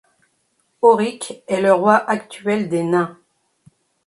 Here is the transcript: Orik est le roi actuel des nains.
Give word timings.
Orik 0.81 1.43
est 1.47 1.61
le 1.61 1.73
roi 1.73 1.95
actuel 1.97 2.69
des 2.69 2.81
nains. 2.83 3.19